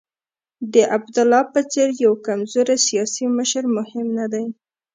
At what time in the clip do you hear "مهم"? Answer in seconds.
3.77-4.07